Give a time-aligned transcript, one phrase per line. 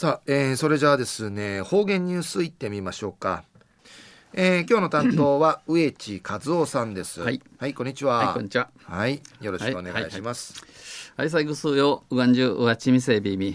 [0.00, 3.44] さあ、えー、それじゃあですね方言ニュースいってみましょうか
[4.32, 7.20] えー、今日の担当は 植地和夫さんです。
[7.20, 8.16] はい、はい、こんにちは。
[8.16, 8.70] はい、こんにちは。
[8.84, 10.54] はい、よろしくお願いします。
[10.58, 10.70] はい、
[11.16, 13.54] はい、最後数よ、うがんじゅうわちみせびみ。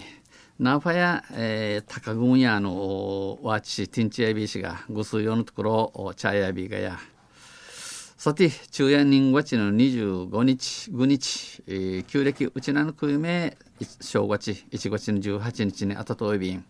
[0.60, 6.96] ナファや、えー、高郡屋のわちティンチヤビシがぐすよのところ茶屋ビがや。
[8.16, 13.56] さて、昼夜人月の25日、5日、えー、旧暦うちなのくゆめ、
[14.00, 16.64] 正月、1月の18日にあたといびん。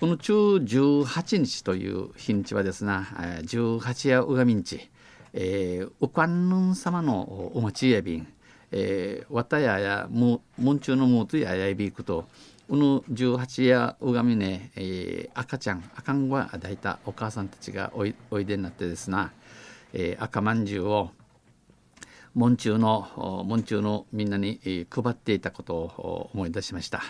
[0.00, 3.04] この中18日という日にちはですな、
[3.42, 4.90] 18夜うがみんち、
[5.32, 8.26] えー、うかんぬん様のお餅やびん、
[8.72, 12.26] えー、わたややもんちゅうのもとややいびくと、
[12.68, 12.82] うぬ
[13.12, 19.30] 18夜うがみね、えー、赤ちゃん、赤んは抱いたお母さんたちがおいおいでになってですな、
[19.92, 21.10] えー、赤まんじゅうを
[22.38, 27.02] 門中の門中のみんなに配っていたことを思い出しました。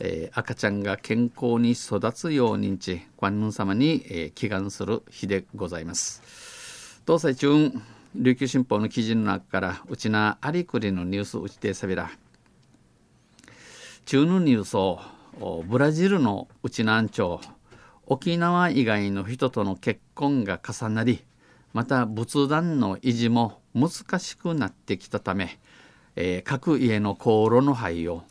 [0.00, 7.72] えー、赤ちゃんが健康に育つようにち観音様に、えー、祈願する日でございます東西中
[8.14, 12.10] 琉球新報の記事の中からうちなありくりのニュースうちてさびら
[14.04, 15.00] 中のニュースを
[15.66, 17.40] ブラジルのうちなんちょ
[18.06, 21.24] 沖縄以外の人との結婚が重なり
[21.72, 25.58] また仏壇の維持も難しくなってきたため、
[26.16, 28.22] えー、各家の航路の灰を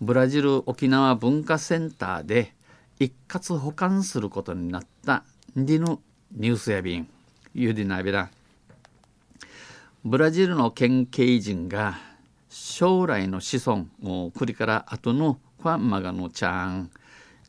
[0.00, 2.52] ブラジル沖縄文化センターで
[2.98, 5.24] 一括保管することになった
[5.56, 5.98] ディヌ
[6.32, 7.08] ニュースや便
[7.54, 8.30] ユディナビラ。
[10.04, 11.98] ブラジルの県警人が
[12.48, 16.90] 将来の子孫もう栗から後のファンマガのちゃん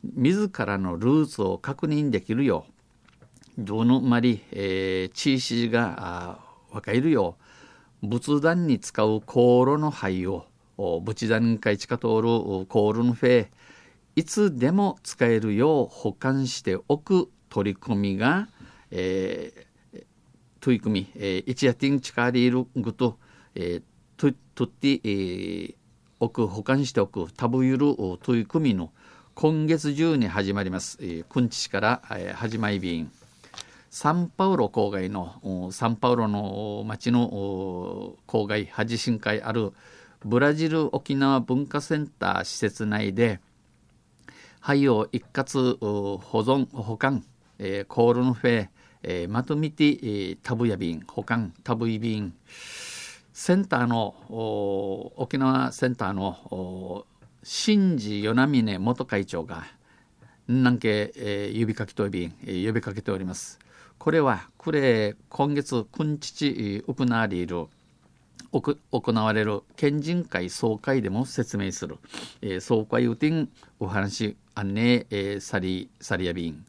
[0.02, 2.70] 自らのルーツを確認できるよう
[3.62, 6.38] どのまり、えー、地域が
[6.72, 7.36] 分かるよ。
[8.02, 10.46] 仏壇に使う香炉の灰を
[11.02, 13.48] 仏壇会地下通るコールンフェ
[14.16, 18.48] いつでも使えるよう保管しておく取り組みが、
[18.90, 20.04] えー、
[20.60, 23.18] 取り組み、えー、一夜ティンチカーリールグと、
[23.54, 23.82] えー、
[24.16, 28.92] ととって、えー、く保管しておくタブユル取り組みの
[29.34, 33.10] 今月中に始まります、えー、くんちから、えー、始まり便
[33.90, 39.72] サンパウロ郊外のサンパウロの町の郊外恥深海ある
[40.24, 43.40] ブラジル沖縄文化センター施設内で
[44.60, 45.76] 灰を一括
[46.18, 47.24] 保存保管、
[47.58, 48.68] えー、コールンフェ、
[49.02, 52.32] えー、まとめて、えー、タブヤ便保管タブイ便
[53.32, 54.14] センターの
[55.16, 57.06] 沖縄センターの
[57.42, 59.64] 新次与那峰元会長が
[60.46, 63.58] 南京、えー、指かきとび、えー、呼びかけております。
[64.00, 67.66] これは、これ、今月、今日、行われる
[68.50, 71.98] 行われる県人会総会でも説明する、
[72.40, 76.64] えー、総会うてんお話案内、えー、サリサリアビン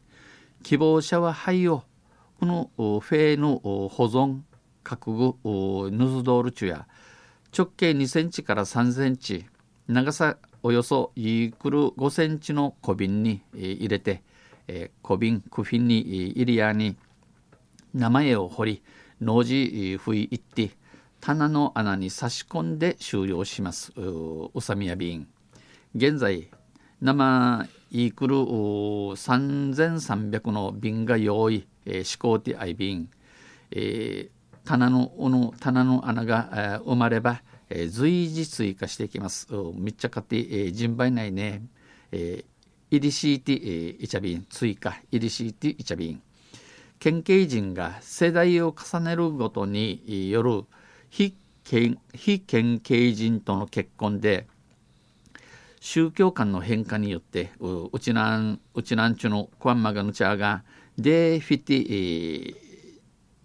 [0.61, 1.83] 希望者は灰を
[2.41, 4.41] このフェーの保存
[4.83, 5.11] 覚
[5.43, 6.85] 悟ヌズドールチュや。
[7.57, 9.45] 直径2センチから3センチ。
[9.87, 14.21] 長さおよそイークル5センチの小瓶に入れて、
[14.67, 16.97] え、小瓶クフィンに入りやに。
[17.93, 18.83] 名前を彫り
[19.21, 20.71] 農事ふいいって
[21.19, 23.93] 棚の穴に差し込んで終了します。
[23.97, 25.27] うさみや便。
[25.95, 26.49] 現在
[27.01, 33.09] 生イクル3300の瓶が用意、えー、試行ティアイ便、
[33.71, 39.47] えー、棚のの棚の穴が、えー、生まれば、えー、随時追加していきます。
[39.75, 41.63] めっちゃ買って、えー、順番内ね、
[42.11, 46.21] えー、イリシーティ、えー、イチャビン追加イリシーティイチャビン
[47.01, 50.65] 県警人が世代を重ねるごとによる
[51.09, 54.45] 非県非県警人との結婚で
[55.79, 60.63] 宗教観の変化によってうちなんうちなんちゅのクワンマガヌチャーが
[60.95, 62.55] でフィティ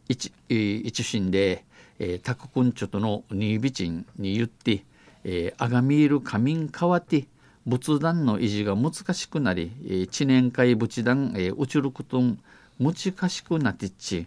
[0.07, 1.65] 一一心で、
[1.99, 4.85] えー、タククンチョとのニービチンに言って、
[5.25, 7.27] えー、アガミール仮眠変わって
[7.65, 12.39] 仏壇の維持が難しくなり、えー、知念会仏壇、えー、うちることん
[12.79, 12.95] 難
[13.29, 14.27] しくなってっち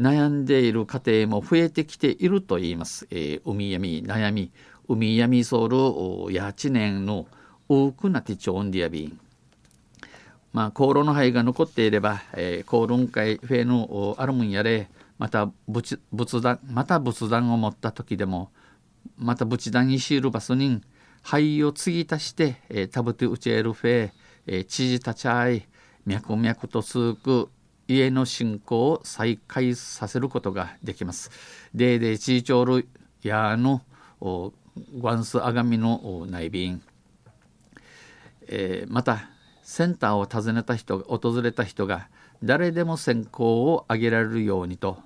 [0.00, 3.06] 悩んでいる家庭も増えてきていると言います。
[3.10, 4.50] えー、海闇、悩み、
[4.88, 7.26] 海闇ソウル、やちねんの
[7.68, 9.20] 多くなってちょんでやびん。
[10.52, 14.88] まあ、香炉の灰が残っていれば、えー、香炉会フェのあるもんやれ、
[15.18, 18.50] また仏仏壇、また仏壇を持った時でも、
[19.16, 20.82] また仏壇にシールバスに
[21.22, 24.10] 灰を継ぎ足して、えー、食べてうちえるフェ、
[24.46, 25.66] えー、知事たちあい、
[26.04, 27.50] 脈々と続く
[27.88, 31.30] 家の信仰を再開させることができます。
[31.74, 32.88] ででチーチョール
[33.22, 33.82] ヤの
[34.20, 34.52] グ
[35.00, 36.82] ワンスアガミの内便、
[38.48, 39.28] えー、また
[39.62, 42.08] センターを訪ねた人訪れた人が
[42.42, 44.98] 誰でも選考を挙げられるようにと、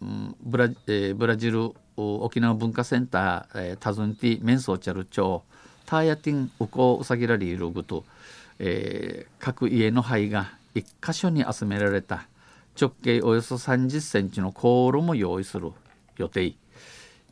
[0.00, 5.42] うん、ブラえー、ブラジル沖縄文化センター、えー、訪ねてメンソーチャル町
[5.86, 8.04] ターヤティンウコウサギラリールグと、
[8.58, 12.28] えー、各家の灰が一箇所に集められた。
[12.80, 15.72] 直径およそ30センチの航路も用意する。
[16.16, 16.54] 予定。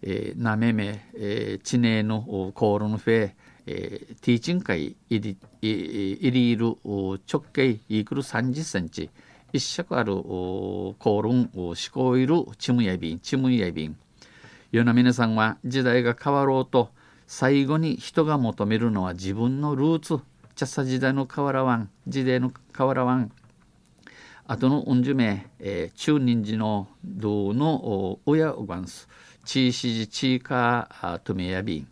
[0.03, 3.33] えー、なめめ、えー、地名の航路のフェ
[3.67, 7.21] えー、ティーチン会入り入りいる直
[7.53, 9.11] 径イークル30センチ。
[9.53, 13.21] 一尺あるコールン思考いるチムヤビン。
[13.21, 13.97] チムヤビン。
[14.73, 16.91] 与那皆さんは時代が変わろうと
[17.27, 20.19] 最後に人が求めるのは自分のルーツ。
[20.55, 23.33] チャッサ時代の変わらわん時代の変わらわん
[24.47, 29.09] 後のうんじゅめ、えー、中人寺の道の親うばんす
[29.45, 31.89] チーシジチーカートメヤビン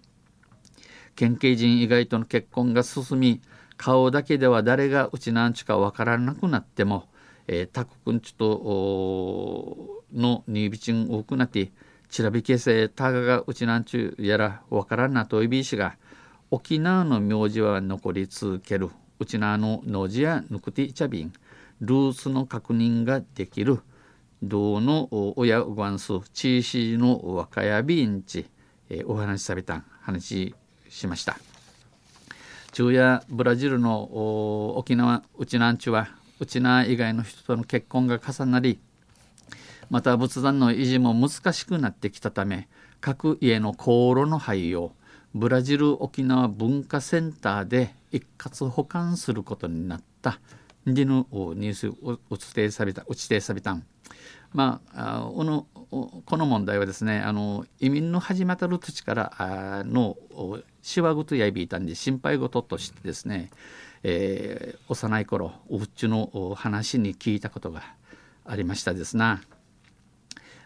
[1.16, 3.40] 県警人以外との結婚が進み
[3.76, 7.08] 顔だけでは誰がうちなんちかわからなくなっても、
[7.46, 11.72] えー、タク君ちとのニービチン多くなって
[12.10, 15.96] ちらびけせたががうちなんちゅやらわからんなといびいしが
[16.52, 18.90] 沖縄の名字は残り続ける。
[19.20, 21.32] うちなのの字やぬくていちゃびん。
[21.80, 23.78] ルースの確認ができる。
[24.42, 28.46] 道の親ごわんすチーシーの若やびんち、
[28.88, 30.54] えー、お話しされた話
[30.88, 31.38] しました。
[32.72, 36.08] 昼夜ブラジルの沖縄うちなんちは
[36.40, 38.80] うちな以外の人との結婚が重なり
[39.88, 42.68] また仏壇の維持も難しくなってきたため
[43.00, 44.92] 各家の航路の廃を
[45.34, 50.40] ブラジル沖縄文化センターで一括保管することになった
[50.86, 53.84] リヌニュースを指定された指定されたん
[54.52, 60.16] まあ、このこの問題はですねあの移民の始まったる土地からの
[60.82, 63.50] しわぐとやいびいたんで心配事としてですね、
[64.02, 67.82] えー、幼い頃おうちの話に聞いたことが
[68.44, 69.40] ありましたですな。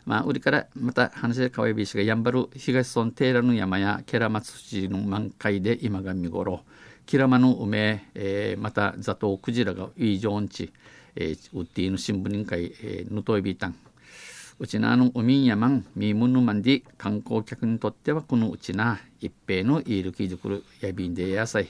[0.07, 6.61] まあ、売りからまた話で川びしがやんばる東村テーラの山やケラマツツの満開で今が見頃。
[7.07, 10.73] キラマの梅、えー、またザトウクジラがいいジョンチ、
[11.17, 13.77] えー、ウッディの新聞委員会、えー、ヌトイビータン
[14.59, 21.69] うちなの海やまんみーむぬまんで観光客にとってはこのうちな一平のイールキーズクルやびんで野菜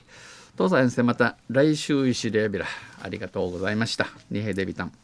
[0.56, 2.66] 父さん先生また来週石でやびら。
[3.02, 4.06] ありがとうございました。
[4.30, 5.03] 二平デビタン。